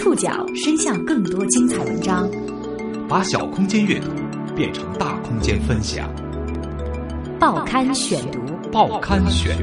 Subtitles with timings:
[0.00, 2.26] 触角伸向更多精彩文章，
[3.06, 4.08] 把小空间阅读
[4.56, 6.10] 变成大空间分享。
[7.38, 8.40] 报刊选读，
[8.72, 9.54] 报刊选。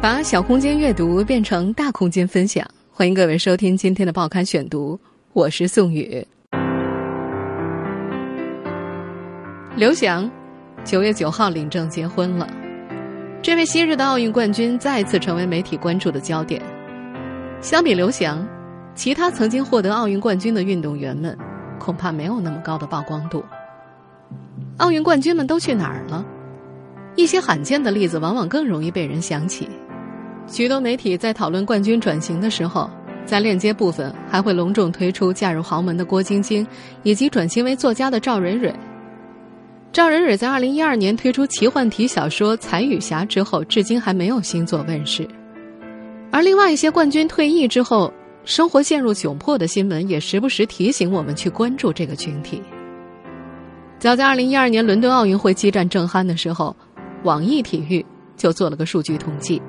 [0.00, 4.98] 把小空间阅读变成大空间分享，欢迎各位收听今天的报刊选读，
[5.32, 6.26] 我是宋宇。
[9.76, 10.28] 刘翔
[10.82, 12.61] 九月九号领证结婚了。
[13.42, 16.62] 这位昔日的奥运冠军再次成为媒体关注的焦点。
[17.60, 18.46] 相比刘翔，
[18.94, 21.36] 其他曾经获得奥运冠军的运动员们，
[21.80, 23.44] 恐怕没有那么高的曝光度。
[24.76, 26.24] 奥运冠军们都去哪儿了？
[27.16, 29.68] 一些罕见的例子往往更容易被人想起。
[30.46, 32.88] 许多媒体在讨论冠军转型的时候，
[33.26, 36.64] 在链接部分还会隆重推出嫁入豪门的郭晶晶，
[37.02, 38.72] 以及转型为作家的赵蕊蕊。
[39.92, 45.28] 赵蕊蕊在二零一二年推出奇幻体小说《彩羽侠》之后，至今还没有新作问世。
[46.30, 48.10] 而另外一些冠军退役之后，
[48.46, 52.62] 生活陷入窘迫的新闻，也时不时提醒我们去关注这个群体。
[53.98, 56.74] 早在二零一二年伦敦奥运会激战正酣的时候，
[57.24, 58.02] 网易体育
[58.34, 59.60] 就做了个数据统计。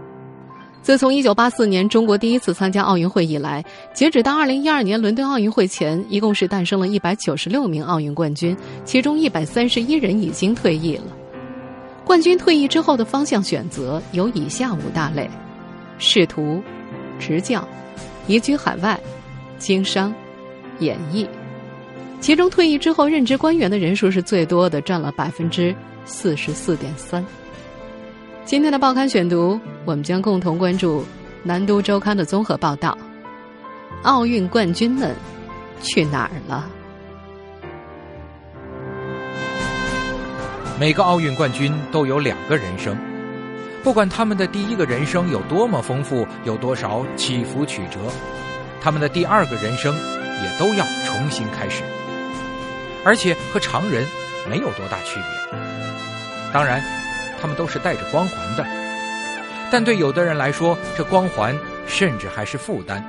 [0.83, 11.05] 自从1984年中国第一次参加奥运会以来，截止到2012年伦敦奥运会前，一共是诞生了196名奥运冠军，其中131人已经退役了。
[12.03, 15.29] 冠军退役之后的方向选择有以下五大类：
[15.97, 16.61] 仕途、
[17.17, 17.65] 执教、
[18.27, 18.99] 移居海外、
[19.57, 20.13] 经商、
[20.79, 21.25] 演艺。
[22.19, 27.25] 其中退役之后任职官员的人数是最多的，占了百分之四十四点三。
[28.45, 31.01] 今天的报刊选读，我们将共同关注
[31.43, 32.95] 《南都周刊》的综合报道：
[34.01, 35.15] 奥运冠军们
[35.81, 36.69] 去哪儿了？
[40.77, 42.97] 每个奥运冠军都有两个人生，
[43.81, 47.97] 不管他们的第一个人生有多么丰富，有多少起伏曲折，
[48.81, 51.81] 他们的第二个人生也都要重新开始，
[53.05, 54.05] 而且和常人
[54.49, 55.59] 没有多大区别。
[56.51, 56.83] 当然。
[57.43, 58.65] 他们都是带着光环的，
[59.69, 61.53] 但对有的人来说，这光环
[61.85, 63.03] 甚至还是负担。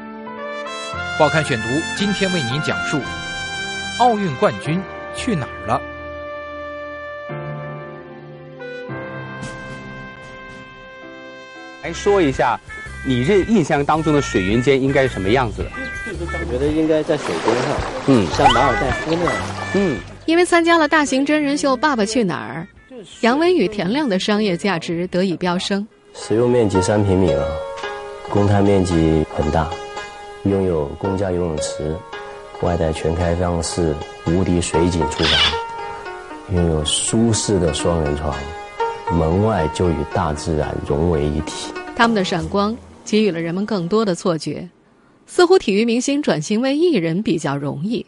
[1.17, 2.99] 报刊选读今天为您讲述：
[4.01, 4.83] 奥运冠军
[5.15, 5.81] 去哪儿了？
[11.85, 12.59] 来说一下，
[13.07, 15.71] 你认印象当中的水云间应该是什么样子的？
[16.11, 17.77] 我觉得应该在水边上，
[18.09, 19.35] 嗯，像马尔代夫那样，
[19.75, 19.97] 嗯。
[20.27, 22.67] 因为参加了大型真人秀《爸爸去哪儿》。
[23.21, 25.87] 杨威与田亮的商业价值得以飙升。
[26.15, 27.47] 使用面积三平米了，
[28.31, 29.69] 公摊面积很大，
[30.45, 31.97] 拥有公家游泳池，
[32.63, 33.95] 外带全开放式
[34.27, 38.35] 无敌水景厨房，拥有舒适的双人床，
[39.13, 41.73] 门外就与大自然融为一体。
[41.97, 44.69] 他们的闪光给予了人们更多的错觉，
[45.27, 48.05] 似乎体育明星转型为艺人比较容易。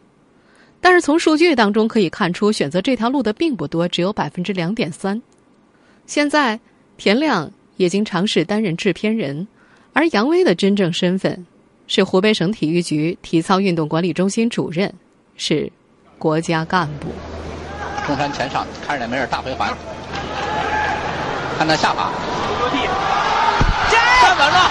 [0.80, 5.20] 但是从数据当中可以看出，选择这条路的并不多，只有百分之两点三。
[6.06, 6.60] 现在，
[6.96, 9.48] 田亮已经尝试担任制片人，
[9.92, 11.44] 而杨威的真正身份
[11.88, 14.92] 是湖北省体育局体操运动管理中心主任，
[15.36, 15.72] 是
[16.18, 17.08] 国家干部。
[18.06, 19.76] 中山前上，看着没人大回环，
[21.58, 22.12] 看他下法，
[23.90, 24.70] 站稳了，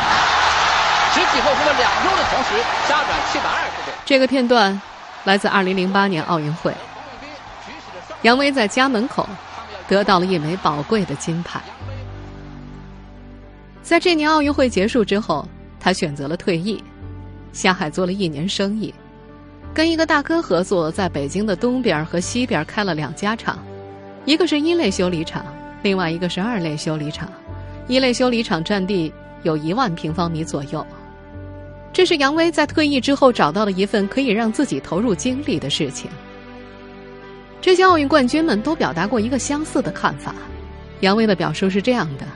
[1.14, 3.98] 十几后空的两周的同时，加转七百二十度。
[4.06, 4.82] 这个片段。
[5.25, 6.72] 来自2008年奥运会，
[8.22, 9.28] 杨威在家门口
[9.88, 11.59] 得到了一枚宝贵的金牌。
[13.81, 15.47] 在这年奥运会结束之后，
[15.80, 16.81] 他选择了退役，
[17.53, 18.94] 下海做了一年生意，
[19.74, 23.57] 跟一个大哥合作，在北京的东边和西边开了两家厂，
[24.25, 25.44] 一个是一类修理厂，
[25.81, 27.28] 另外一个是二类修理厂。
[27.88, 29.12] 一类修理厂占地
[29.44, 30.86] 有一万平方米左右。
[31.95, 36.11] 这是杨威在退役之后找到了一份可以让自己投入精力的事情。
[37.61, 40.35] 这些奥运冠军们都表达过一个相似的看法。
[41.00, 42.27] 杨威的表述是这样的：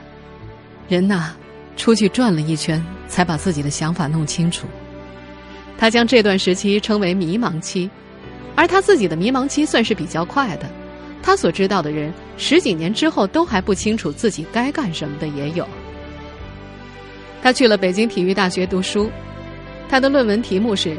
[0.88, 1.34] 人呐，
[1.76, 4.66] 出去转了一圈，才把自己的想法弄清楚。
[5.78, 7.90] 他将这段时期称为迷茫期，
[8.56, 10.70] 而他自己的迷茫期算是比较快的。
[11.22, 15.68] 他所知道的人，十几年之后都还不清楚自己该干什么的也有。
[17.44, 19.12] 他去了北京体育大学读书。
[19.90, 20.90] 他的论文题目是《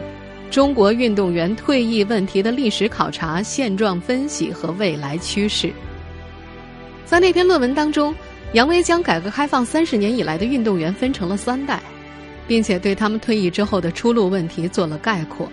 [0.50, 5.68] 中国运动员退役问题的历史考察、现状分析和未来趋势》。
[7.04, 8.12] 在那篇论文当中，
[8.52, 11.80] 杨威将改革开放三十年以来的运动员分成了三代，
[12.48, 15.48] 并且对他们退役之后的出路问题做了概括：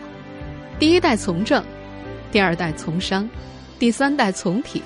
[0.79, 1.63] 第一代从政，
[2.31, 3.29] 第二代从商，
[3.77, 4.81] 第三代从体，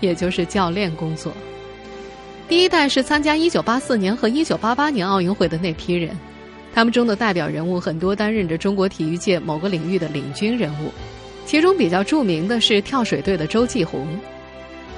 [0.00, 1.32] 也就是教练工作。
[2.46, 6.14] 第一代是参加1984年和1988年奥运会的那批人，
[6.76, 10.92] 他们中的代表人物很多担任着中国体育界某个领域的领军人物，
[11.46, 14.06] 其中比较著名的是跳水队的周继红，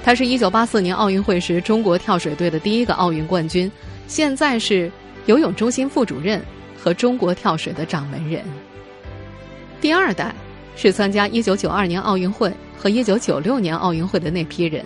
[0.03, 3.71] 他是一九八四年奥运会时中国跳水队的第一个奥运冠军，
[4.07, 4.91] 现在是
[5.25, 6.41] 游泳中心副主任
[6.77, 8.43] 和中国跳水的掌门人。
[9.79, 10.35] 第二代
[10.75, 14.85] 是参加一九九二年奥运会和一九九六年奥运会的那批人。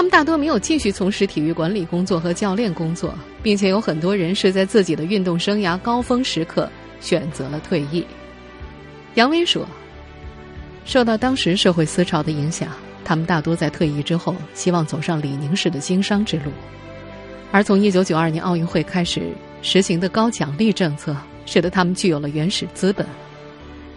[0.00, 8.02] 他们大多没有继续从事体育管理工作和教练工作，并且有很多人是在自己的运动生涯高峰时刻选择了退役。
[9.16, 9.68] 杨威说
[10.86, 12.70] ：“受到当时社会思潮的影响，
[13.04, 16.44] 他们大多在退役之后希望走上李宁式的经商之路。
[17.52, 19.30] 而从1992年奥运会开始
[19.60, 21.14] 实行的高奖励政策，
[21.44, 23.06] 使得他们具有了原始资本。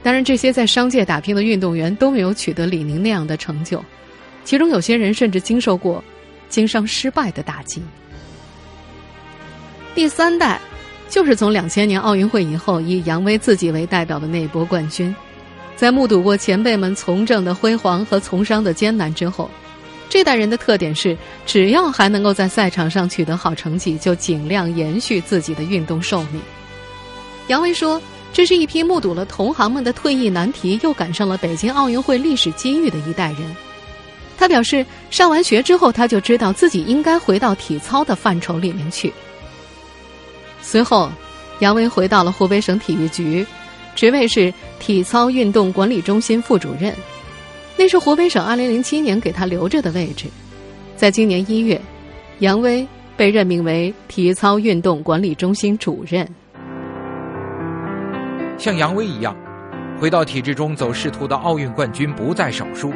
[0.04, 3.82] 当然，这些在商界打拼的运动员都没有取得李宁那样的成就。”
[4.44, 6.04] 其中有些人甚至经受过
[6.50, 7.82] 经商失败的打击。
[9.96, 10.60] 第三代
[11.10, 15.16] 就是从两千年奥运会以后以杨威自己为代表的那波冠军，
[15.76, 19.50] 在目睹过前辈们从政的辉煌和从商的艰难之后，
[20.10, 26.42] 这代人的特点是只要还能够在赛场上取得好成绩，就尽量延续自己的运动寿命。
[27.48, 28.02] 杨威说
[28.32, 33.56] ：“这是一批目睹了同行们的退役难题，又赶上了北京奥运会历史机遇的一代人。”
[34.38, 39.14] 他表示，上完学之后，他就知道自己应该回到体操的范畴里面去。
[40.62, 41.10] 随后，
[41.60, 43.46] 杨威回到了湖北省体育局，
[43.96, 46.94] 职位是体操运动管理中心副主任，
[47.78, 50.26] 那是湖北省2007年给他留着的位置。
[50.96, 51.80] 在今年一月，
[52.40, 52.86] 杨威
[53.16, 56.28] 被任命为体操运动管理中心主任。
[58.58, 59.36] 像杨威一样，
[60.00, 62.92] 回到体制中走仕途的奥运冠军不在少数。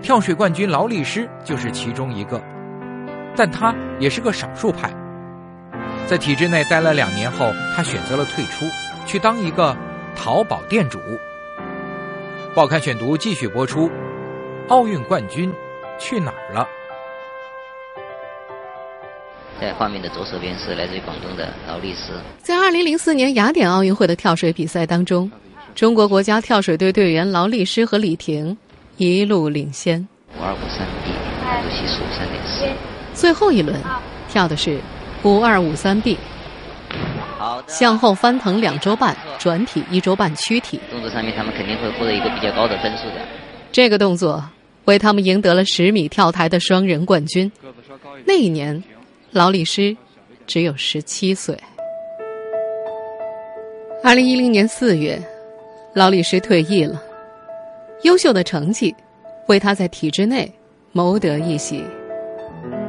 [0.00, 2.40] 跳水冠军劳力士就是其中一个，
[3.36, 4.90] 但他也是个少数派。
[6.06, 8.64] 在体制内待了两年后，他选择了退出，
[9.04, 9.76] 去当一个
[10.16, 10.98] 淘宝店主。
[12.54, 13.90] 报刊选读继续播出：
[14.68, 15.52] 奥运冠军
[15.98, 16.66] 去哪儿了？
[19.60, 22.12] 在画面的左手边是来自于广东的劳力士。
[22.38, 25.30] 在二零零四年雅典奥运会的跳水比赛当中，
[25.74, 28.56] 中国国家跳水队队员劳力士和李婷。
[28.98, 31.12] 一路领先，五二五三 B，
[31.62, 32.64] 周期数三点四。
[33.14, 33.80] 最后一轮
[34.28, 34.80] 跳的是
[35.22, 36.18] 五二五三 B，
[37.38, 40.80] 好，向后翻腾两周半，转体一周半，躯体。
[40.90, 43.24] 动作上面他们肯定会获得一个比较高的分数的。
[43.70, 44.44] 这个动作
[44.86, 47.50] 为他们赢得了十米跳台的双人冠军。
[48.24, 48.82] 那一年，
[49.30, 49.96] 劳力士
[50.44, 51.56] 只有十七岁。
[54.02, 55.22] 二零一零年四月，
[55.94, 57.00] 劳力士退役了。
[58.02, 58.94] 优秀的成绩，
[59.48, 60.50] 为他在体制内
[60.92, 61.82] 谋得一席。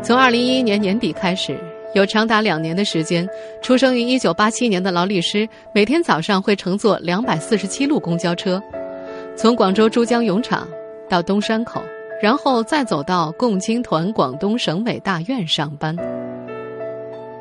[0.04, 1.58] 从二零一一年年底开始，
[1.96, 3.28] 有长达两年的时间，
[3.64, 8.62] 出生于一九八七年的劳力士每天早上会乘坐两百四十七路公交车，
[9.36, 10.68] 从广州珠江泳场
[11.10, 11.82] 到东山口，
[12.22, 15.96] 然后再走到共青团广东省委大院上班。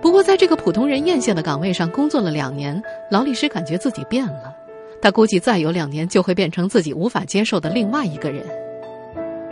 [0.00, 4.54] 不过，在这个普通人艳羡的岗位上工作了两年，劳力士感觉自己变了。
[5.00, 8.44] 他估计再有两年就会变成自己无法接受的另外一个人，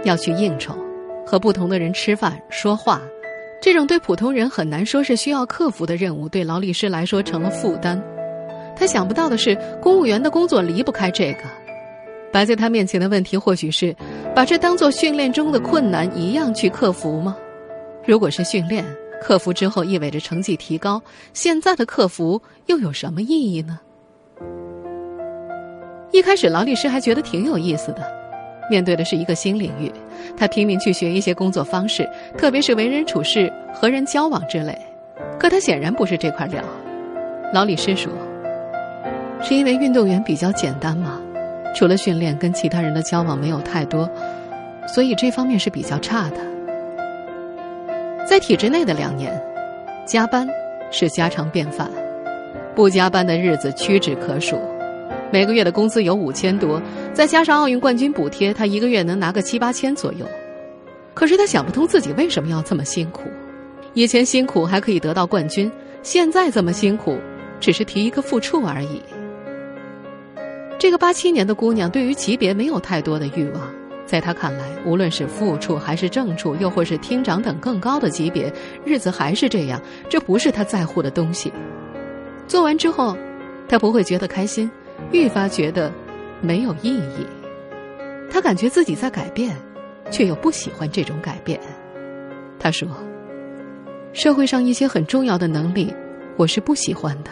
[0.05, 0.75] 要去应酬，
[1.25, 3.01] 和不同的人吃饭说话，
[3.61, 8.03] 这种对普通人很难说是需要克服的任务，对劳力士来说成了负担。
[8.75, 11.45] 他想不到的是，公务员的工作离不开这个。
[12.33, 13.97] 摆在他面前的问题或许是，
[14.35, 17.35] 把这当做训练中的困难一样去克服吗？
[18.05, 18.85] 如果是训练，
[19.23, 21.01] 克服之后意味着成绩提高，
[21.33, 23.81] 现在的克服又有什么意义呢？
[26.13, 28.03] 一开始，劳力士还觉得挺有意思的，
[28.71, 29.93] 面对的是一个新领域，
[30.37, 32.09] 他拼命去学一些工作方式，
[32.39, 34.77] 特别是为人处事、和人交往之类。
[35.39, 36.63] 可他显然不是这块料。
[37.53, 38.11] 劳律师说
[39.43, 41.21] ：“是因为运动员比较简单嘛，
[41.75, 44.09] 除了训练，跟其他人的交往没有太多，
[44.87, 46.37] 所以这方面是比较差的。
[48.25, 49.39] 在体制内的两年，
[50.07, 50.49] 加班
[50.91, 51.91] 是家常便饭，
[52.75, 54.59] 不加班的日子屈指可数。”
[55.37, 56.81] 每个月的工资有五千多，
[57.13, 60.25] 再加上奥运冠军补贴，他一个月能拿个七八千左右。
[61.13, 63.25] 可是他想不通自己为什么要这么辛苦。
[63.93, 65.71] 以前辛苦还可以得到冠军，
[66.03, 67.19] 现在这么辛苦，
[67.61, 69.03] 只是提一个副处而已。
[70.79, 73.71] 这个八七年的姑娘对于级别没有太多的欲望，
[74.07, 78.51] 在她看来，无论是副处还是正处，又或是厅长等更高的级别，
[78.87, 79.79] 日子还是这样，
[80.09, 81.53] 这不是她在乎的东西。
[82.49, 83.15] 做完之后，
[83.69, 84.71] 她不会觉得开心。
[85.13, 85.93] 愈发觉得
[86.41, 87.27] 没有意义，
[88.31, 89.57] 他感觉自己在改变，
[90.11, 91.61] 却又不喜欢这种改变。
[92.59, 92.89] 他说
[94.13, 95.95] ：“社会上一些很重要的能力，
[96.37, 97.31] 我是不喜欢的，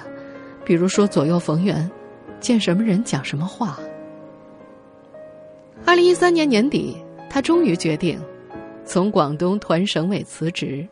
[0.64, 1.90] 比如说左右逢源，
[2.40, 3.78] 见什么人讲什么话。
[5.84, 6.96] 二零一三年年底，
[7.28, 8.20] 他终于决定
[8.84, 10.86] 从广东团省委辞职。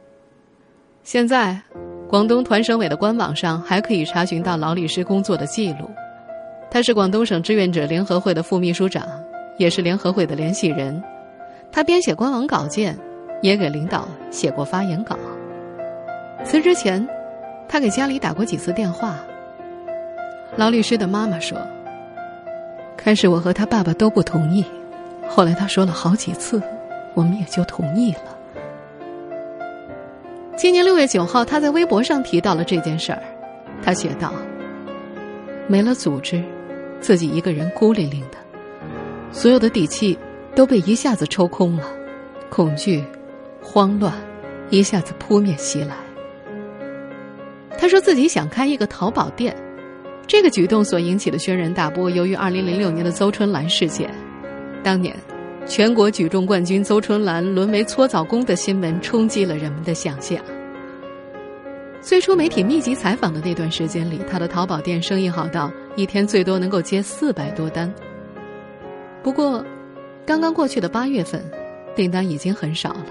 [1.03, 1.61] 现在，
[2.09, 5.91] 广东团省委的官网上还可以查询到劳力师工作的记录。
[6.73, 9.07] 他是广东省志愿者联合会的副秘书长，
[9.59, 11.03] 也是联合会的联系人。
[11.71, 12.97] 他编写官网稿件，
[13.43, 15.19] 也给领导写过发言稿。
[16.47, 17.07] 辞职前，
[17.69, 19.19] 他给家里打过几次电话。
[20.57, 21.59] 劳律师的妈妈说
[22.97, 24.65] ：“开始我和他爸爸都不同意，
[25.29, 26.59] 后来他说了好几次，
[27.13, 28.39] 我们也就同意了。”
[30.57, 33.23] 今年六月九号，他在微博上提到了这件事儿。
[33.83, 34.33] 他写道
[35.69, 36.43] ：“没了组织，
[37.03, 38.39] 自己一个人孤零零的，
[39.33, 40.17] 所有的底气
[40.55, 41.85] 都被一下子抽空了，
[42.49, 43.05] 恐惧、
[43.61, 44.15] 慌乱
[44.71, 45.97] 一下子扑面袭来。”
[47.77, 49.55] 他说自己想开一个淘宝店，
[50.29, 54.09] 这个举动所引起的轩然大波，由于二零零六年的邹春兰事件，
[54.85, 55.17] 当年
[55.67, 60.39] 全国举重冠军邹春兰沦为搓澡工的新闻冲击了人们的想象。
[62.03, 67.91] 最初媒体密集采访的那段时间里，他的淘宝店生意好到一天最多能够接四百多单。
[69.23, 69.65] 不过，
[70.27, 71.41] 刚刚过去的八月份，
[71.95, 73.07] 订单已经很少了，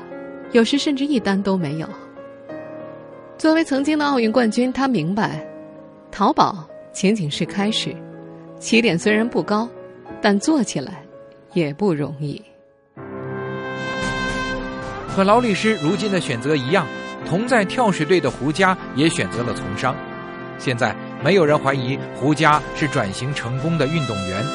[0.51, 1.87] 有时甚至一单都没有。
[3.37, 5.41] 作为曾经的奥运冠军，他明白，
[6.11, 7.95] 淘宝仅仅是开始，
[8.59, 9.69] 起点虽然不高，
[10.21, 11.01] 但做起来
[11.53, 12.39] 也不容易。
[15.07, 16.85] 和劳律师如今的选择一样，
[17.31, 19.95] 同在跳水队的胡佳也选择了从商。
[20.57, 24.45] 现在没有人怀疑胡佳是转型成功的运动员。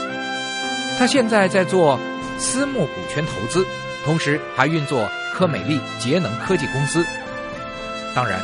[0.98, 1.98] 他现在在做
[2.36, 3.64] 私募股权投资，
[4.04, 7.02] 同时还运作科美丽节能科技公司。
[8.14, 8.38] 当然。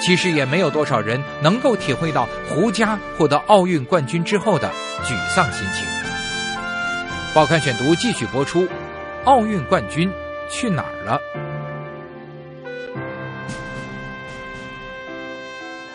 [0.00, 4.70] 其实也没有多少人能够体会到胡佳获得奥运冠军之后的
[5.04, 5.86] 沮丧心情。
[7.32, 8.68] 报刊选读继续播出，
[9.24, 10.10] 奥运冠军
[10.50, 11.53] 去哪儿了？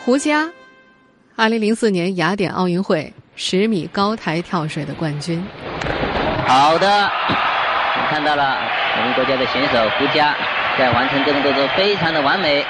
[0.09, 0.49] 胡佳，
[1.35, 5.39] 二零零四年雅典奥运会十米高台跳水的冠军。
[6.47, 7.07] 好的，
[8.09, 8.57] 看到了
[8.97, 10.35] 我们国家的选手胡佳
[10.79, 12.65] 在完成这个动作非常的完美。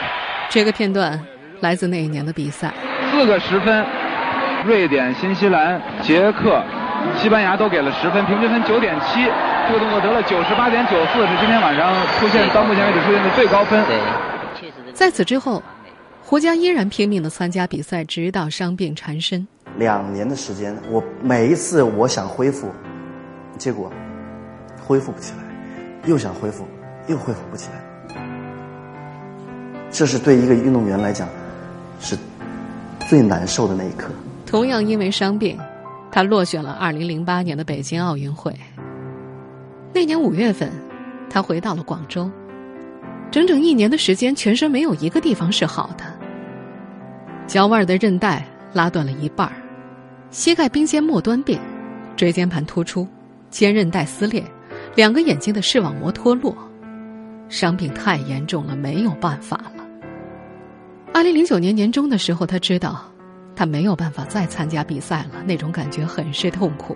[0.50, 1.18] 这个片段
[1.62, 2.74] 来自那一年的比赛。
[3.10, 3.86] 四个十分，
[4.66, 6.62] 瑞典、新西兰、捷克、
[7.16, 9.24] 西班牙都给了十分，平均分九点七。
[9.70, 13.82] 这个动作得了九十八点九四，是今天晚上出现到目前为止出现的最高分。
[13.86, 13.98] 对，
[14.92, 15.64] 在此之后，
[16.30, 19.48] 胡佳依然拼命的参加比赛，直到伤病缠身。
[19.80, 22.70] 两年的时间，我每一次我想恢复，
[23.58, 23.92] 结果
[24.80, 25.44] 恢复不起来，
[26.06, 26.68] 又想恢复，
[27.08, 27.82] 又恢复不起来。
[29.90, 31.28] 这是对一个运动员来讲，
[32.00, 32.16] 是
[33.08, 34.12] 最难受的那一刻。
[34.46, 35.58] 同样因为伤病，
[36.12, 38.56] 他落选了2008年的北京奥运会。
[39.96, 40.72] 那年五月份，
[41.28, 42.30] 他回到了广州，
[43.32, 46.19] 整整一年的时间，全身没有一个地方是好的。
[47.50, 49.54] 脚腕的韧带拉断了一半儿
[50.30, 51.60] 膝盖髌间末端病，
[52.16, 53.08] 椎间盘突出，
[53.50, 54.44] 肩韧带撕裂，
[54.96, 56.56] 两个眼睛的视网膜脱落，
[57.50, 59.84] 伤病太严重了，没有办法了。
[61.12, 63.04] 二零零九年年中的时候，他知道
[63.56, 66.96] 他没有办法再参加比赛了，那种感觉很是痛苦。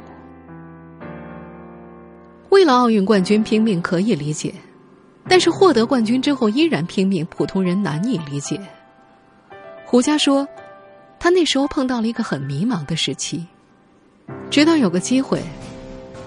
[2.49, 4.53] 为了奥运冠军拼命可以理解，
[5.27, 8.61] 但是获得冠军之后依然拼命，普通人难以理解。
[9.93, 10.47] 胡佳说，
[11.19, 13.45] 他那时候碰到了一个很迷茫的时期，
[14.49, 15.39] 直到有个机会，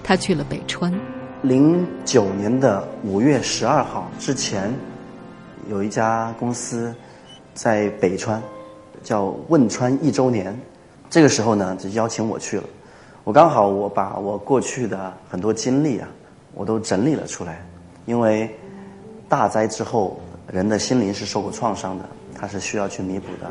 [0.05, 0.95] 他去了北川。
[1.43, 4.73] 零九年的五月十二号之前，
[5.69, 6.95] 有一家公司。
[7.55, 8.41] 在北川，
[9.03, 10.57] 叫汶川一周年，
[11.11, 12.65] 这个时候呢，就邀请我去了。
[13.25, 16.09] 我刚好我把我过去的很多经历啊，
[16.55, 17.67] 我都整理了出来。
[18.05, 18.49] 因为
[19.29, 20.21] 大灾之后，
[20.53, 22.05] 人的心灵是受过创伤的，
[22.39, 23.51] 它是需要去弥补的。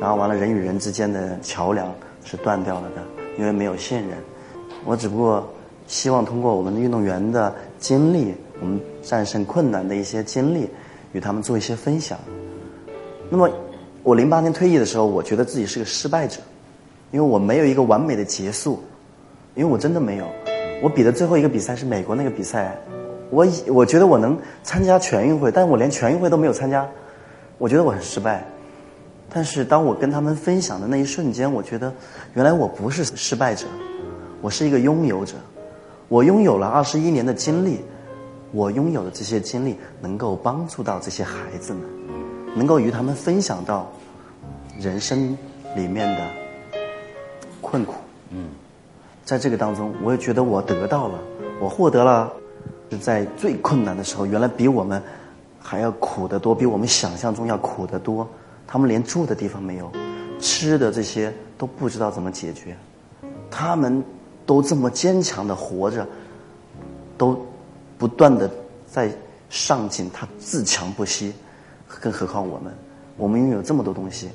[0.00, 3.02] 然后完了，人与人之间的桥梁是断掉了的，
[3.38, 4.18] 因为没有信任。
[4.84, 5.48] 我只不过
[5.86, 10.68] 希望通过我们的运动员的经历，我们战胜困难的一些经历，
[11.12, 12.18] 与他们做一些分享。
[13.30, 13.48] 那么，
[14.02, 16.40] 我零八年退役的时候，我觉得自己是个失败者，
[17.10, 18.82] 因为我没有一个完美的结束，
[19.54, 20.26] 因为我真的没有。
[20.82, 22.76] 我比的最后一个比赛是美国那个比赛，
[23.30, 26.86] 我我觉得我能参加全运会，但我连全运会都没有参加，
[27.58, 28.44] 我觉得我很失败。
[29.28, 31.92] 但是当我跟他们分享的那一瞬间，我觉得
[32.34, 33.66] 原来我不是失败者，
[34.40, 35.34] 我是一个拥有者，
[36.08, 37.80] 我拥有了二十一年的经历，
[38.52, 41.82] 我拥有的这些经历能够帮助到这些孩子们。
[42.56, 43.86] 能够与他们分享到
[44.80, 45.36] 人生
[45.74, 46.24] 里面的
[47.60, 47.92] 困苦。
[48.30, 48.48] 嗯，
[49.26, 51.18] 在这个当中，我也觉得我得到了，
[51.60, 52.32] 我获得了，
[52.98, 55.02] 在最困难的时候，原来比我们
[55.68, 58.28] 还要苦得多，比我们想象中要苦得多。
[58.68, 59.90] 他们连住的地方没有，
[60.38, 62.76] 吃的这些都不知道怎么解决，
[63.50, 64.00] 他们
[64.46, 66.06] 都这么坚强的活着，
[67.18, 67.44] 都
[67.98, 68.48] 不断的
[68.86, 69.10] 在
[69.50, 71.32] 上进，他自强不息，
[72.00, 72.72] 更何况我们，
[73.16, 74.28] 我们拥有这么多东西，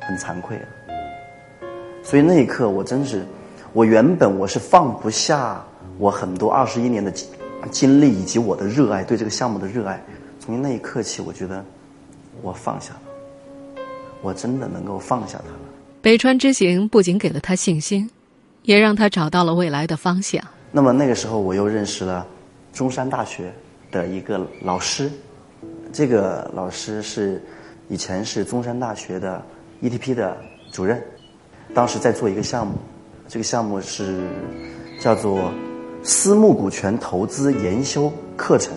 [0.00, 0.64] 很惭愧啊。
[2.02, 3.24] 所以那一刻，我真是，
[3.72, 5.64] 我原本我是放不下
[5.96, 7.26] 我很多二十一年的经
[7.70, 10.02] 经历以及我的热爱，对这个项目的热爱。
[10.44, 11.64] 从那一刻起，我觉得
[12.42, 13.82] 我放下了，
[14.22, 15.60] 我真的能够放下他了。
[16.00, 18.10] 北川之行不仅给了他信心，
[18.62, 20.42] 也让他找到了未来的方向。
[20.72, 22.26] 那么那个时候，我又认识了
[22.72, 23.54] 中山大学
[23.92, 25.08] 的一个老师，
[25.92, 27.40] 这个老师是
[27.88, 29.40] 以前是中山大学的
[29.80, 30.36] ETP 的
[30.72, 31.00] 主任。
[31.72, 32.74] 当时在做一个项目，
[33.28, 34.26] 这个项目是
[34.98, 35.52] 叫做
[36.02, 38.74] 私募股权投资研修课程。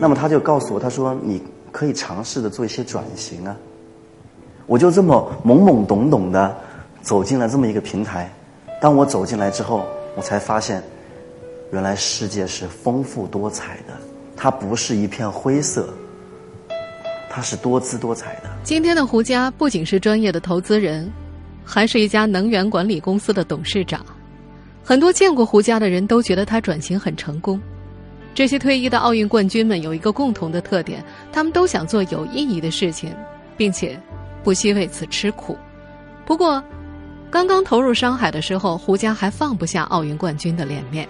[0.00, 3.54] 那么他就告诉我，他说你可以尝试的做一些转型啊。
[4.66, 6.56] 我就这么懵懵懂懂的
[7.02, 8.32] 走进了这么一个平台。
[8.80, 9.84] 当我走进来之后，
[10.16, 10.82] 我才发现，
[11.70, 13.92] 原来世界是丰富多彩的，
[14.34, 15.86] 它不是一片灰色。
[17.28, 18.50] 它是多姿多彩的。
[18.64, 21.12] 今天的胡佳不仅是专业的投资人，
[21.62, 24.04] 还是一家能源管理公司的董事长。
[24.82, 27.60] 很多见过胡佳的人都觉得他转型很成功。
[28.34, 33.14] 这些退役的奥运冠军们有一个共同的特点，他们都想做有意义的事情，
[33.56, 34.00] 并且
[34.42, 35.58] 不惜为此吃苦。
[36.24, 36.62] 不过，
[37.30, 41.06] 刚刚投入商海的时候，胡佳还放不下奥运冠军的脸面。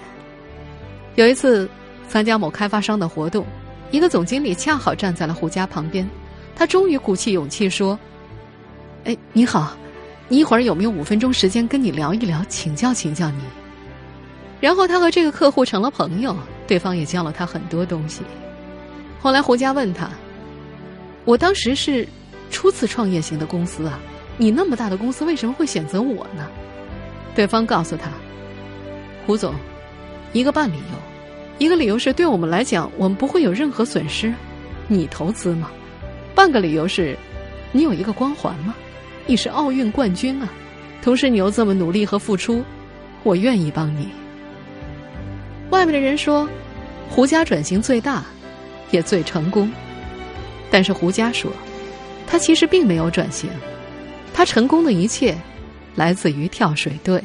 [1.15, 1.69] 有一次，
[2.09, 3.45] 参加某开发商的活动。
[3.91, 6.09] 一个总经理恰好站在了胡佳旁边，
[6.55, 7.99] 他终于鼓起勇气说
[9.04, 9.76] ：“哎，你好，
[10.28, 13.43] 你一会儿有没有五分钟时间跟你聊一聊，请教请教你？”
[14.61, 16.37] 然后他和这个客户成了朋友，
[16.71, 18.23] 对方也教了他很多东西。
[19.21, 20.09] 后来胡佳问他
[21.26, 22.06] ：“我当时是
[22.49, 23.99] 初次创业型的公司啊，
[24.37, 26.47] 你那么大的公司为什么会选择我呢？”
[27.35, 28.09] 对方告诉他
[29.26, 29.52] ：“胡总，
[30.33, 30.97] 一个半理由。”
[31.59, 34.33] 一个理由是对我们来讲，我们不会有任何损失。
[34.87, 35.73] 你投资吗？
[36.37, 37.19] 半个理由是，
[37.73, 38.76] 你有一个光环吗？
[39.26, 40.49] 你是奥运冠军啊！
[41.02, 42.63] 同时你又这么努力和付出，
[43.25, 44.09] 我愿意帮你。
[45.71, 46.49] 外面的人说，
[47.09, 48.25] 胡家转型最大，
[48.91, 49.71] 也最成功。
[50.71, 51.50] 但是胡家说，
[52.26, 53.49] 他其实并没有转型，
[54.35, 55.37] 他成功的一切
[55.95, 57.23] 来自于跳水队。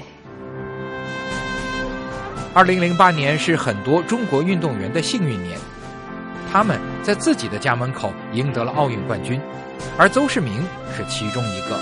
[2.53, 5.57] 二零零八年是很多中国运动员的幸运年，
[6.51, 9.41] 他们在自己的家门口赢得了奥运冠军，
[9.97, 10.63] 而邹市明
[10.95, 11.79] 是其中一个。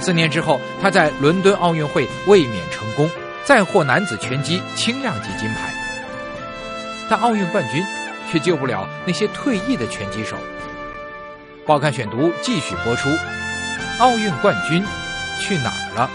[0.00, 3.08] 四年之后，他在伦敦奥运会卫冕成功，
[3.44, 5.72] 再获男子拳击轻量级金牌。
[7.08, 7.84] 但奥运冠军
[8.30, 10.36] 却救不了那些退役的拳击手。
[11.66, 13.08] 报刊选读继续播出：
[13.98, 14.82] 奥运冠军
[15.40, 16.10] 去哪儿了？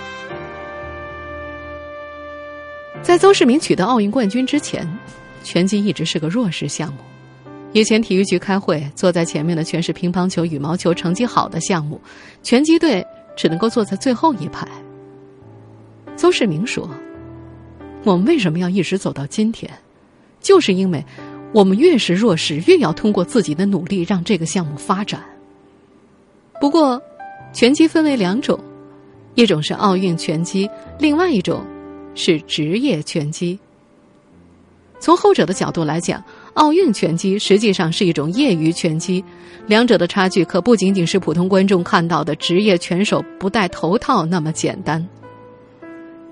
[3.01, 4.87] 在邹市明取得奥运冠军之前，
[5.43, 6.99] 拳击一直是个弱势项目。
[7.71, 12.01] 以前体育局开会，坐在前面的全是乒乓球、羽毛球成绩好的项目，
[12.43, 14.67] 拳击队只能够坐在最后一排。
[16.15, 16.89] 邹市明说
[18.03, 19.71] ：“我们为什么要一直走到今天？
[20.39, 21.03] 就是因为，
[21.53, 25.21] 我们越是弱势，越要通过自己的努力让这个项目发展。
[26.61, 27.01] 不过，
[27.53, 28.59] 拳击分为两种，
[29.35, 31.63] 一种是奥运拳击，另外一种。”
[32.15, 33.57] 是职业拳击。
[34.99, 36.21] 从后者的角度来讲，
[36.55, 39.23] 奥运拳击实际上是一种业余拳击，
[39.67, 45.07] 两者的差距可不仅仅是普通观众看到的职业拳手不戴头套那么简单。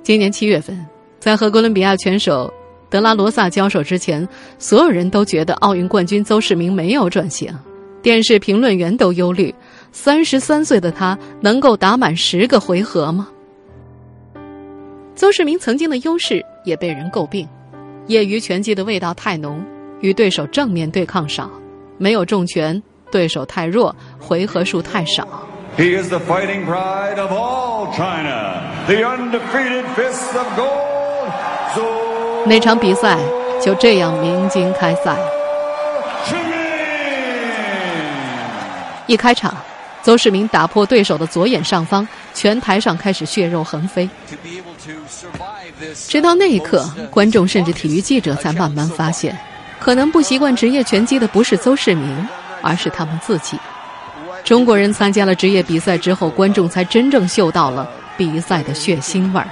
[0.03, 0.85] 今年七月份，
[1.19, 2.51] 在和哥伦比亚拳手
[2.89, 4.27] 德拉罗萨交手之前，
[4.57, 7.53] 所有人都觉得奥运冠军邹市明没有转型，
[8.01, 9.53] 电视评论员都忧虑：
[9.91, 13.27] 三十三岁的他能够打满十个回合吗？
[15.15, 17.47] 邹市明曾经的优势也被人诟病，
[18.05, 19.61] 业余拳击的味道太浓，
[19.99, 21.49] 与对手正面对抗少，
[21.97, 25.27] 没有重拳，对手太弱，回合数太少。
[25.75, 30.86] He is the fighting pride of all China, the undefeated fist of gold.
[32.45, 33.17] 那场比赛
[33.61, 35.17] 就这样鸣金开赛。
[39.05, 39.55] 一开场。
[40.03, 44.09] 邹市明打破对手的左眼上方，拳台上开始血肉横飞。
[46.07, 49.37] 直到那一刻，观众甚至体育记者才慢慢发现，
[49.81, 52.25] 可能不习惯职业拳击的不是邹市明，
[52.61, 53.59] 而是他们自己。
[54.45, 57.85] 中国人参加了职业比赛之后，观众才真正嗅到了
[58.17, 59.47] 比赛的血腥味儿。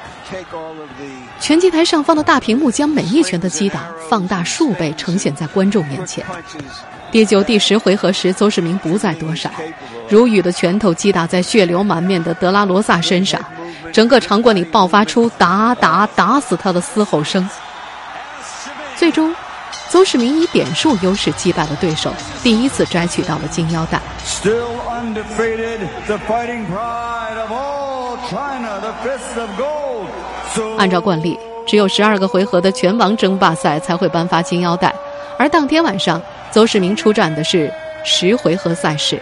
[1.40, 6.26] 拳击台上方的大屏幕将每一拳的击打放大数倍，呈现在观众面前。
[7.12, 9.52] 第九、第十回合时，邹市明不再躲闪，
[10.10, 13.40] 如雨的拳头击打在血流满面的德拉罗萨身上，
[13.94, 17.48] 整个场馆里爆发出“打打打死他”的嘶吼声。
[18.98, 19.34] 最终，
[19.90, 22.12] 邹市明以点数优势击败了对手，
[22.44, 24.02] 第一次摘取到了金腰带。
[24.26, 27.95] Still undefeated, the fighting pride of all.
[30.78, 34.94] 按照惯例，只有十二个回合的拳王争霸赛才会颁发金腰带，
[35.38, 37.72] 而当天晚上，邹市明出战的是
[38.04, 39.22] 十回合赛事，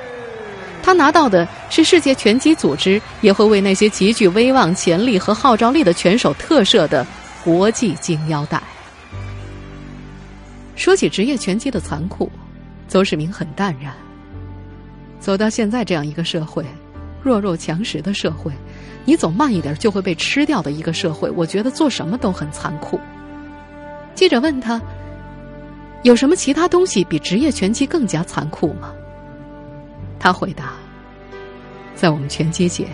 [0.82, 7.06] 他拿到的是世界拳击组织也会为那些极具威望、潜力和号召力的拳手特设的
[7.44, 8.62] 国际金腰带。
[10.76, 12.32] 说起职业拳击的残酷，
[12.88, 13.94] 邹市明很淡然。
[15.20, 16.66] 走到现在这样一个社会，
[17.22, 18.52] 弱肉强食的社会。
[19.06, 23.00] 你走慢一点就会被吃掉的一个社会，我觉得做什么都很残酷。
[24.16, 24.82] 记者问他
[26.04, 28.94] ：“有什么其他东西比职业拳击更加残酷吗？”
[30.20, 30.74] 他回答
[31.96, 32.88] ：“在我们拳击界，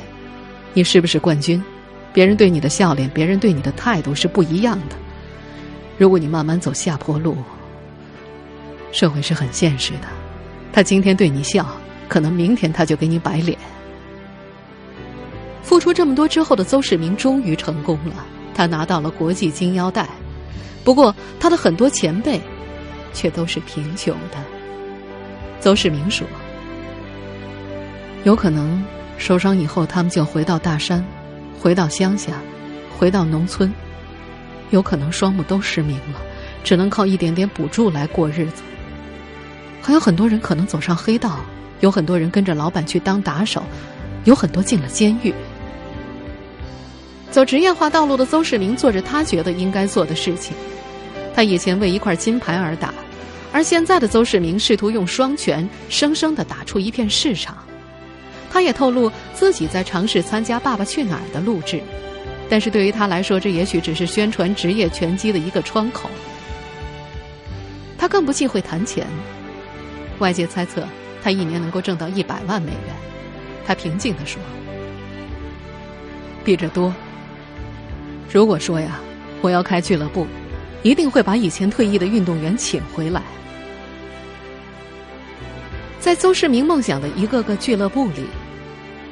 [0.74, 1.64] 你是不是冠军，
[2.12, 4.96] 别人对你的笑脸，别人对你的态度是不一样的。
[5.98, 7.38] 如果你慢慢走下坡路，
[8.92, 10.08] 社会是很现实的。
[10.74, 11.68] 他今天对你笑，
[12.08, 13.58] 可能明天他就给你摆脸。”
[15.70, 20.10] 付出这么多之后的邹市明终于成功了，他拿到了国际金腰带。
[20.84, 22.42] 不过，他的很多前辈
[23.14, 24.38] 却都是贫穷的。
[25.60, 26.26] 邹市明说
[28.26, 28.84] ：“有可能
[29.20, 31.06] 受伤以后，他们就回到大山，
[31.60, 32.42] 回到乡下，
[32.98, 33.72] 回到农村。
[34.72, 36.20] 有可能双目都失明了，
[36.64, 38.64] 只能靠一点点补助来过日子。
[39.84, 41.42] 还有很多人可能走上黑道，
[41.82, 43.62] 有很多人跟着老板去当打手，
[44.24, 45.32] 有很多进了监狱。”
[47.32, 50.56] 走职业化道路的邹市明做着他觉得应该做的事情。
[51.36, 52.94] 他以前为一块金牌而打，
[53.54, 57.58] 而现在的邹市明试图用双拳生生的打出一片市场。
[58.52, 61.80] 他也透露自己在尝试参加《爸爸去哪儿》的录制，
[62.50, 66.10] 但是对于他来说，这也许只是宣传职业拳击的一个窗口。
[67.96, 69.06] 他更不忌讳谈钱，
[70.18, 70.84] 外界猜测
[71.22, 72.96] 他一年能够挣到一百万美元。
[73.68, 74.42] 他平静地说
[76.44, 76.92] ：“比这多。”
[78.32, 79.00] 如果说呀，
[79.42, 80.28] 我要开俱乐部，
[80.84, 83.24] 一定会把以前退役的运动员请回来。
[86.00, 88.26] 在邹市明梦想的一个个俱乐部里，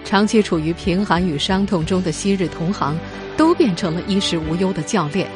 [0.05, 2.95] 长期处于贫寒与伤痛中的昔日同行，
[3.35, 5.27] 都变成了衣食无忧的教练，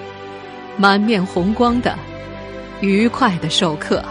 [0.78, 1.98] 满面红光的，
[2.82, 4.04] 愉快的授课。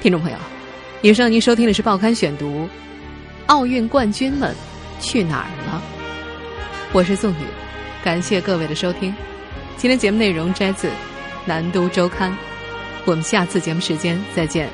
[0.00, 0.38] 听众朋友。
[1.00, 2.64] 以上您收听的是《报刊选读》，
[3.46, 4.52] 奥运冠军们
[5.00, 5.80] 去哪儿了？
[6.92, 7.44] 我是宋宇，
[8.02, 9.14] 感谢各位的收听。
[9.76, 10.88] 今天节目内容摘自
[11.46, 12.32] 《南都周刊》，
[13.04, 14.68] 我们下次节目时间再见。